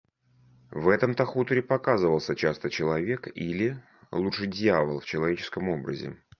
В 0.71 0.89
этом-то 0.89 1.25
хуторе 1.27 1.61
показывался 1.61 2.33
часто 2.35 2.71
человек, 2.71 3.27
или, 3.35 3.77
лучше, 4.09 4.47
дьявол 4.47 4.99
в 5.01 5.05
человеческом 5.05 5.69
образе. 5.69 6.17